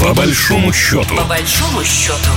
[0.00, 1.16] По большому счету.
[1.16, 2.30] По большому счету.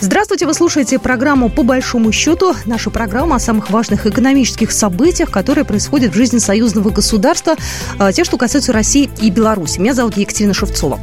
[0.00, 2.54] Здравствуйте, вы слушаете программу «По большому счету».
[2.66, 7.56] Наша программа о самых важных экономических событиях, которые происходят в жизни союзного государства,
[7.98, 9.78] а, те, что касаются России и Беларуси.
[9.78, 11.00] Меня зовут Екатерина Шевцова.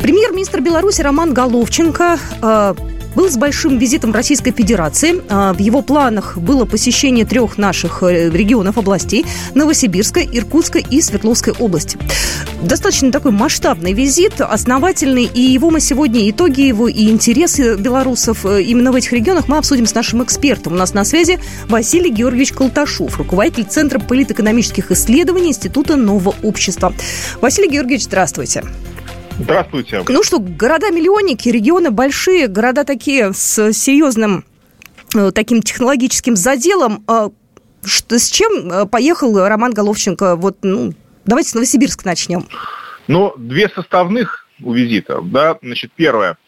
[0.00, 2.76] Премьер-министр Беларуси Роман Головченко а,
[3.16, 5.22] был с большим визитом Российской Федерации.
[5.28, 11.54] А, в его планах было посещение трех наших э, регионов областей– Новосибирской, Иркутской и Свердловской
[11.58, 11.98] области.
[12.62, 18.62] Достаточно такой масштабный визит, основательный, и его мы сегодня, итоги его и интересы белорусов э,
[18.62, 20.74] именно в этих регионах мы обсудим с нашим экспертом.
[20.74, 26.92] У нас на связи Василий Георгиевич Колташов, руководитель Центра политэкономических исследований Института нового общества.
[27.40, 28.36] Василий Георгиевич, здравствуйте.
[28.36, 28.95] Здравствуйте.
[30.08, 34.44] Ну что, города-миллионники, регионы большие, города такие с серьезным
[35.14, 37.04] э, таким технологическим заделом.
[37.06, 37.30] А
[37.84, 40.36] что, с чем э, поехал Роман Головченко?
[40.36, 42.46] Вот, ну, давайте с Новосибирска начнем.
[43.08, 45.20] Ну, две составных у визита.
[45.22, 45.58] Да?
[45.62, 46.38] Значит, первое.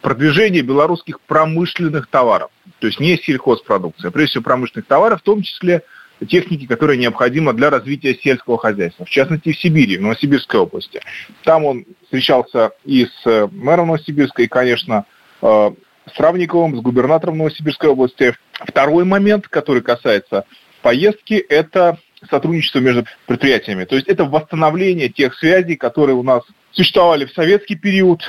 [0.00, 2.50] Продвижение белорусских промышленных товаров.
[2.78, 5.82] То есть не сельхозпродукция, а прежде всего промышленных товаров, в том числе
[6.26, 11.00] техники, которая необходима для развития сельского хозяйства, в частности в Сибири, в Новосибирской области.
[11.44, 15.04] Там он встречался и с э, мэром Новосибирска, и, конечно,
[15.42, 15.70] э,
[16.14, 18.34] с Равниковым, с губернатором Новосибирской области.
[18.52, 20.44] Второй момент, который касается
[20.82, 23.84] поездки, это сотрудничество между предприятиями.
[23.84, 28.22] То есть это восстановление тех связей, которые у нас существовали в советский период,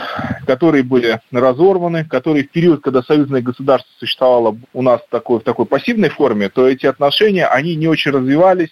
[0.45, 5.65] которые были разорваны, которые в период, когда союзное государство существовало у нас такой, в такой
[5.65, 8.71] пассивной форме, то эти отношения, они не очень развивались,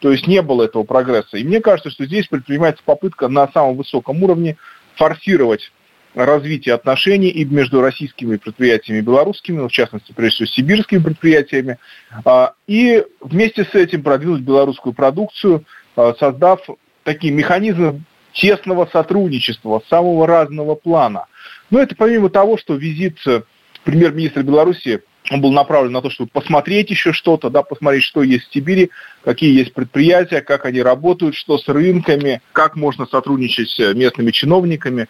[0.00, 1.36] то есть не было этого прогресса.
[1.36, 4.56] И мне кажется, что здесь предпринимается попытка на самом высоком уровне
[4.94, 5.70] форсировать
[6.14, 11.78] развитие отношений и между российскими предприятиями и белорусскими, в частности, прежде всего, сибирскими предприятиями,
[12.24, 15.64] а, и вместе с этим продвинуть белорусскую продукцию,
[15.96, 16.60] а, создав
[17.04, 21.26] такие механизмы тесного сотрудничества самого разного плана.
[21.70, 23.42] Но это помимо того, что визит э,
[23.84, 28.48] премьер-министра Беларуси он был направлен на то, чтобы посмотреть еще что-то, да, посмотреть, что есть
[28.48, 28.90] в Сибири,
[29.22, 35.08] какие есть предприятия, как они работают, что с рынками, как можно сотрудничать с местными чиновниками,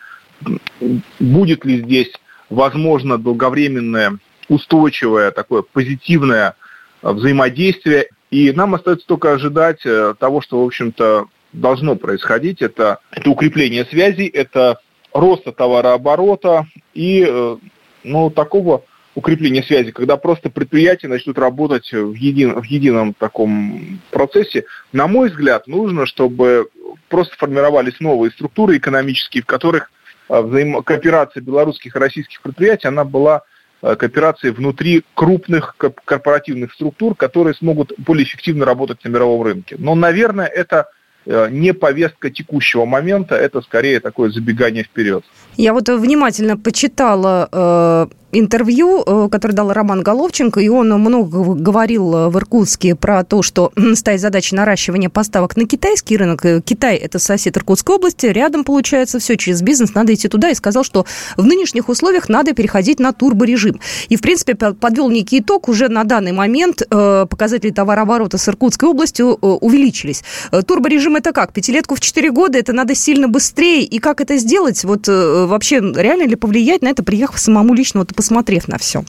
[1.18, 2.12] будет ли здесь
[2.48, 4.18] возможно долговременное,
[4.48, 6.54] устойчивое, такое позитивное
[7.02, 8.08] э, взаимодействие.
[8.30, 12.62] И нам остается только ожидать э, того, что, в общем-то, должно происходить.
[12.62, 14.80] Это, это укрепление связей, это
[15.12, 17.56] роста товарооборота и э,
[18.04, 18.84] ну, такого
[19.14, 24.64] укрепления связи, когда просто предприятия начнут работать в, един, в едином таком процессе.
[24.92, 26.68] На мой взгляд, нужно, чтобы
[27.08, 29.90] просто формировались новые структуры экономические, в которых
[30.30, 30.82] э, взаимо...
[30.82, 33.42] кооперация белорусских и российских предприятий, она была
[33.82, 39.76] э, кооперацией внутри крупных корпоративных структур, которые смогут более эффективно работать на мировом рынке.
[39.78, 40.88] Но, наверное, это
[41.26, 45.22] Э, не повестка текущего момента, это скорее такое забегание вперед.
[45.56, 52.28] Я вот внимательно почитала интервью, э, которое дал Роман Головченко, и он много говорил э,
[52.28, 56.44] в Иркутске про то, что стоит задача наращивания поставок на китайский рынок.
[56.44, 60.54] Э, Китай– это сосед Иркутской области, рядом получается все, через бизнес надо идти туда, и
[60.54, 63.80] сказал, что в нынешних условиях надо переходить на турборежим.
[64.08, 69.34] И, в принципе, подвел некий итог, уже на данный момент показатели товарооборота с Иркутской областью
[69.34, 70.22] увеличились.
[70.66, 71.52] Турборежим– это как?
[71.52, 74.84] Пятилетку в 4 года, это надо сильно быстрее, и как это сделать?
[74.84, 79.02] Вот вообще реально ли повлиять на это, приехав самому лично вот посмотрев на все?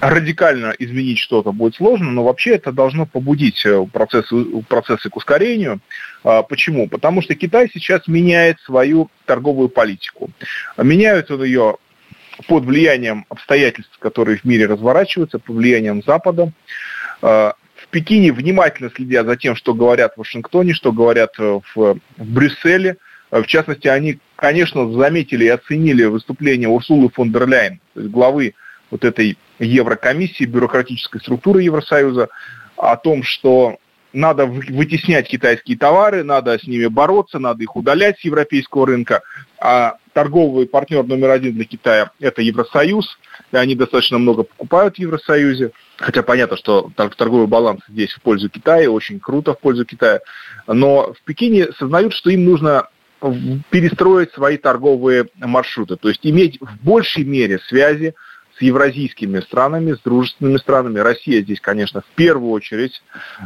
[0.00, 4.34] радикально изменить что-то будет сложно, но вообще это должно побудить э, процессы,
[4.68, 5.78] процессы к ускорению.
[6.24, 6.88] А, почему?
[6.88, 10.30] Потому что Китай сейчас меняет свою торговую политику.
[10.76, 11.76] Меняют он ее
[12.48, 16.52] под влиянием обстоятельств, которые в мире разворачиваются, под влиянием Запада.
[17.22, 21.98] А, в Пекине внимательно следя за тем, что говорят в Вашингтоне, что говорят э, в
[22.18, 22.96] Брюсселе.
[23.30, 28.54] В частности, они конечно, заметили и оценили выступление Урсулы фон дер Ляйен, то есть главы
[28.90, 32.28] вот этой Еврокомиссии, бюрократической структуры Евросоюза,
[32.76, 33.78] о том, что
[34.12, 39.22] надо вытеснять китайские товары, надо с ними бороться, надо их удалять с европейского рынка.
[39.58, 43.18] А торговый партнер номер один для Китая– это Евросоюз,
[43.50, 45.72] и они достаточно много покупают в Евросоюзе.
[45.96, 50.20] Хотя понятно, что торговый баланс здесь в пользу Китая, очень круто в пользу Китая.
[50.68, 52.88] Но в Пекине сознают, что им нужно
[53.70, 58.14] перестроить свои торговые маршруты, то есть иметь в большей мере связи
[58.58, 60.98] с евразийскими странами, с дружественными странами.
[60.98, 63.02] Россия здесь, конечно, в первую очередь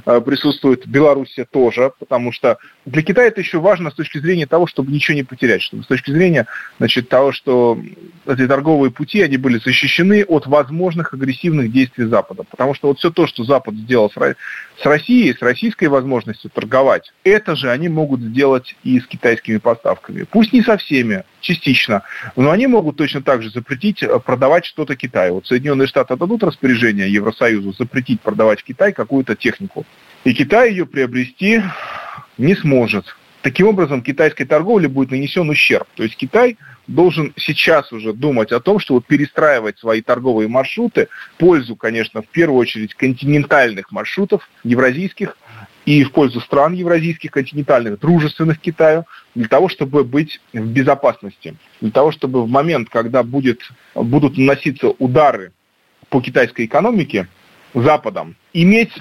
[0.06, 4.66] э, присутствует, Белоруссия тоже, потому что для Китая это еще важно с точки зрения того,
[4.66, 6.46] чтобы ничего не потерять, чтобы с точки зрения
[6.78, 7.80] значит, того, что
[8.26, 12.42] эти торговые пути, они были защищены от возможных агрессивных действий Запада.
[12.42, 17.54] Потому что вот все то, что Запад сделал с Россией, с российской возможностью торговать, это
[17.54, 20.24] же они могут сделать и с китайскими поставками.
[20.24, 22.02] Пусть не со всеми, частично,
[22.36, 25.34] но они могут точно так же запретить э, продавать что-то Китаю.
[25.34, 29.84] Вот Соединенные Штаты отдадут распоряжение Евросоюзу запретить продавать в Китай какую-то технику.
[30.24, 31.62] И Китай ее приобрести
[32.38, 33.16] не сможет.
[33.42, 35.88] Таким образом, китайской торговле будет нанесен ущерб.
[35.96, 36.56] То есть Китай
[36.86, 42.22] должен сейчас уже думать о том, что вот перестраивать свои торговые маршруты в пользу, конечно,
[42.22, 45.36] в первую очередь континентальных маршрутов, евразийских,
[45.86, 51.56] и в пользу стран евразийских, континентальных, дружественных Китаю, для того, чтобы быть в безопасности.
[51.80, 53.60] Для того, чтобы в момент, когда будет,
[53.94, 55.52] будут наноситься удары
[56.08, 57.26] по китайской экономике
[57.74, 58.92] Западом, иметь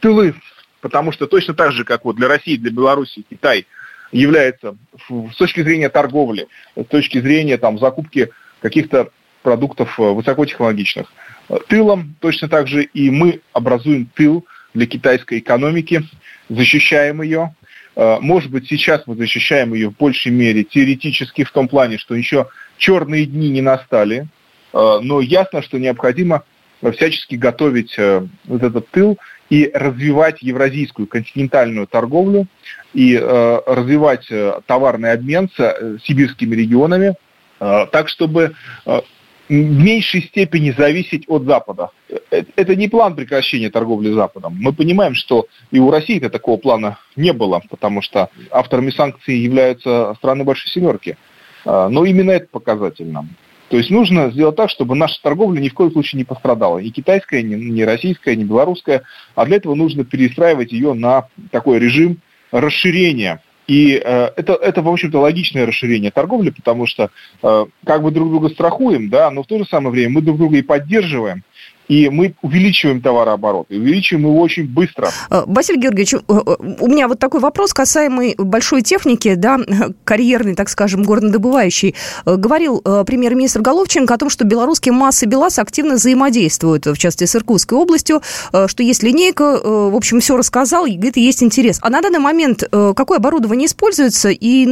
[0.00, 0.34] тылы
[0.80, 3.66] потому что точно так же, как вот для России, для Беларуси, Китай
[4.12, 4.76] является
[5.08, 8.30] с точки зрения торговли, с точки зрения там, закупки
[8.60, 9.10] каких-то
[9.42, 11.12] продуктов э, высокотехнологичных
[11.48, 14.44] э, тылом, точно так же и мы образуем тыл
[14.74, 16.02] для китайской экономики,
[16.48, 17.54] защищаем ее.
[17.96, 22.14] Э, может быть, сейчас мы защищаем ее в большей мере теоретически, в том плане, что
[22.14, 24.28] еще черные дни не настали,
[24.72, 26.44] но ясно, что необходимо
[26.92, 27.96] всячески готовить
[28.44, 29.18] вот этот тыл
[29.50, 32.46] и развивать евразийскую континентальную торговлю
[32.94, 37.14] и э, развивать э, товарный обмен с э, сибирскими регионами,
[37.60, 38.54] э, так чтобы
[38.86, 39.00] э,
[39.48, 41.90] в меньшей степени зависеть от Запада.
[42.08, 44.56] Э, это не план прекращения торговли Западом.
[44.60, 50.14] Мы понимаем, что и у России-то такого плана не было, потому что авторами санкций являются
[50.18, 51.16] страны Большой Семерки.
[51.64, 53.26] Э, но именно это показательно.
[53.68, 56.78] То есть нужно сделать так, чтобы наша торговля ни в коем случае не пострадала.
[56.78, 59.02] Ни китайская, ни, ни российская, ни белорусская.
[59.34, 62.18] А для этого нужно перестраивать ее на такой режим
[62.50, 63.42] расширения.
[63.66, 67.10] И э, это, это, в общем-то, логичное расширение торговли, потому что
[67.42, 70.38] э, как бы друг друга страхуем, да, но в то же самое время мы друг
[70.38, 71.44] друга и поддерживаем
[71.88, 75.10] и мы увеличиваем товарооборот, и увеличиваем его очень быстро.
[75.30, 79.58] Э, Василий Георгиевич, э, э, у меня вот такой вопрос касаемый большой техники, да,
[80.04, 81.94] карьерной, так скажем, горнодобывающей.
[82.24, 87.78] Говорил премьер-министр Головченко о том, что белорусские массы БелАЗ активно взаимодействуют, в частности, с Иркутской
[87.78, 91.78] областью, что есть линейка, в общем, все рассказал, и говорит, есть интерес.
[91.82, 94.66] А на данный момент какое оборудование используется, и,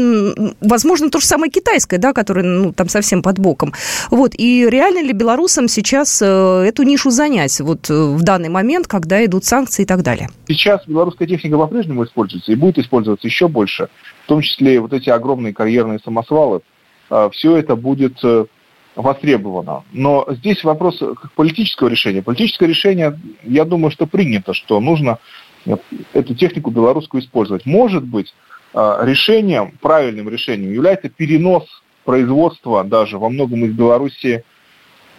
[0.60, 3.72] возможно, то же самое китайское, да, которое, ну, там совсем под боком.
[4.10, 8.86] Вот, и реально ли белорусам сейчас эту нишу нишу занять вот э, в данный момент,
[8.86, 10.28] когда идут санкции и так далее?
[10.48, 13.88] Сейчас белорусская техника по-прежнему используется и будет использоваться еще больше,
[14.24, 16.60] в том числе вот эти огромные карьерные самосвалы.
[17.10, 18.46] А, Все это будет э,
[18.96, 19.84] востребовано.
[19.92, 21.00] Но здесь вопрос
[21.34, 22.22] политического решения.
[22.22, 25.18] Политическое решение, я думаю, что принято, что нужно
[25.64, 25.76] э,
[26.12, 27.66] эту технику белорусскую использовать.
[27.66, 28.34] Может быть,
[28.74, 31.64] решением, правильным решением является перенос
[32.04, 34.44] производства даже во многом из Белоруссии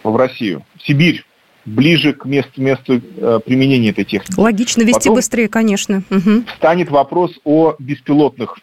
[0.04, 1.27] в Россию, в Сибирь
[1.68, 4.40] ближе к месту, месту э, применения этой техники.
[4.40, 6.02] Логично вести Потом быстрее, конечно.
[6.10, 6.44] Угу.
[6.56, 8.58] Станет вопрос о беспилотных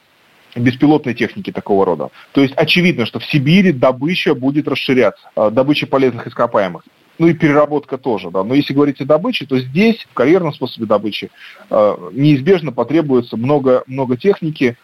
[0.57, 2.11] беспилотной техники такого рода.
[2.31, 6.85] То есть очевидно, что в Сибири добыча будет расширяться, э, добыча полезных ископаемых.
[7.19, 8.45] Ну и переработка тоже, да.
[8.45, 11.31] Но если говорить о добыче, то здесь, в карьерном способе добычи,
[11.71, 14.77] э, неизбежно потребуется много, много техники.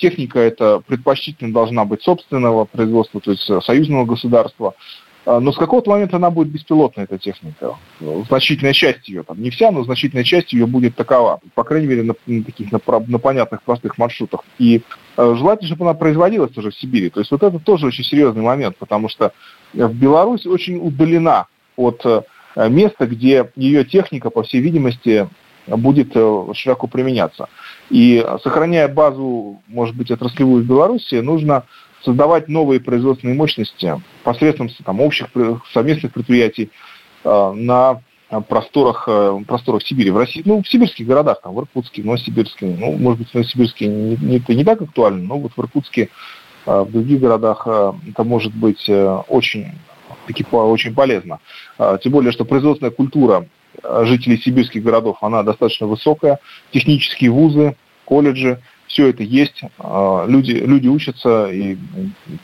[0.00, 4.74] Техника эта предпочтительно должна быть собственного производства, то есть союзного государства.
[5.26, 7.76] А, но с какого-то момента она будет беспилотная, эта техника.
[8.28, 11.40] Значительная часть ее, там, не вся, но значительная часть ее будет такова.
[11.54, 14.40] По крайней мере, на, на таких, на, на понятных, простых маршрутах.
[14.58, 14.82] И
[15.16, 17.10] э, желательно, чтобы она производилась тоже в Сибири.
[17.10, 19.32] То есть вот это тоже очень серьезный момент, потому что
[19.74, 22.22] в Беларусь очень удалена от э,
[22.68, 25.28] места, где ее техника, по всей видимости,
[25.66, 27.48] будет э, широко применяться.
[27.90, 31.64] И сохраняя базу, может быть, отраслевую в Беларуси, нужно
[32.02, 35.28] создавать новые производственные мощности посредством там, общих
[35.72, 36.70] совместных предприятий
[37.24, 38.00] э, на
[38.48, 42.66] просторах, э, просторах Сибири, в России, ну, в сибирских городах, там, в Иркутске, в Новосибирске,
[42.78, 46.10] ну, может быть, в Новосибирске не, не, не так актуально, но вот в Иркутске,
[46.66, 49.72] э, в других городах это может быть очень,
[50.26, 51.40] таки, очень полезно.
[52.02, 53.46] Тем более, что производственная культура
[54.02, 56.38] жителей сибирских городов, она достаточно высокая,
[56.72, 61.78] технические вузы, колледжи, все это есть, а, люди, люди учатся, и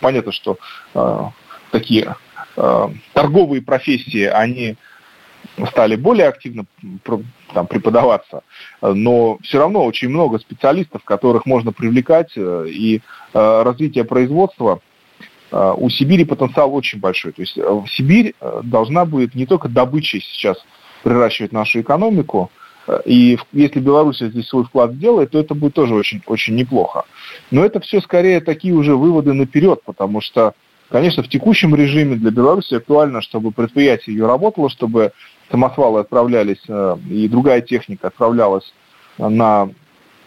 [0.01, 0.59] понятно, что
[0.95, 1.33] а,
[1.71, 2.15] такие
[2.57, 4.77] а, торговые профессии, они
[5.69, 6.67] стали более активно
[7.55, 8.43] там, преподаваться,
[8.83, 13.01] но все равно очень много специалистов, которых можно привлекать, э, и
[13.33, 14.81] развитие производства
[15.53, 17.33] у Сибири потенциал очень большой.
[17.33, 20.59] То есть Сибирь э, должна будет не только добычей сейчас
[21.05, 22.51] приращивать нашу экономику,
[23.05, 27.05] И если Беларусь здесь свой вклад сделает, то это будет тоже очень, очень неплохо.
[27.51, 30.55] Но это все скорее такие уже выводы наперед, потому что,
[30.89, 35.13] конечно, в текущем режиме для Беларуси актуально, чтобы предприятие ее работало, чтобы
[35.51, 38.73] самосвалы отправлялись, э, и другая техника отправлялась
[39.19, 39.71] на,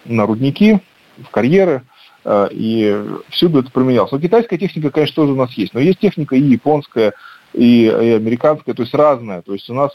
[0.05, 0.79] на рудники,
[1.17, 1.83] в карьеры,
[2.25, 4.11] э, и всюду это применялось.
[4.11, 5.73] Но китайская техника, конечно, тоже у нас есть.
[5.73, 7.13] Но есть техника и японская,
[7.53, 9.41] и, и американская, то есть разная.
[9.41, 9.91] То есть у нас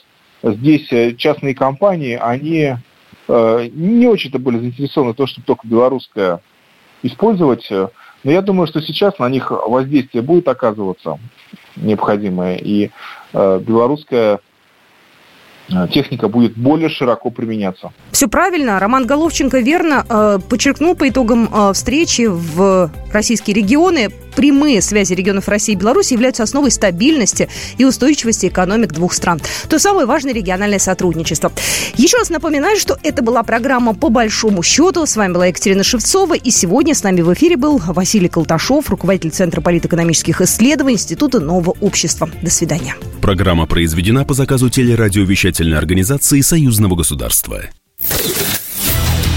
[0.52, 2.76] здесь э, частные компании, они
[3.26, 6.40] не очень-то были заинтересованы в том, чтобы только белорусская
[7.02, 7.66] использовать.
[7.70, 11.18] Но я думаю, что сейчас на них воздействие будет оказываться
[11.74, 12.56] необходимое.
[12.56, 12.90] И
[13.32, 14.40] белорусская
[15.72, 17.92] Э, техника будет более широко применяться.
[18.10, 18.78] Все правильно.
[18.78, 24.10] Роман Головченко верно э, подчеркнул по итогам э, встречи в российские регионы.
[24.36, 29.40] Прямые связи регионов России и Беларуси являются основой стабильности и устойчивости экономик двух стран.
[29.68, 31.52] То самое важное региональное сотрудничество.
[31.96, 35.06] Еще раз напоминаю, что это была программа «По большому счету».
[35.06, 36.34] С вами была Екатерина Шевцова.
[36.34, 41.76] И сегодня с нами в эфире был Василий Колташов, руководитель Центра политэкономических исследований Института нового
[41.80, 42.30] общества.
[42.42, 42.96] До свидания.
[43.20, 47.62] Программа произведена по заказу телерадиовещателя образовательной организации Союзного государства.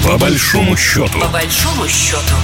[0.04, 1.20] По большому счету.
[1.20, 2.36] По большому счету.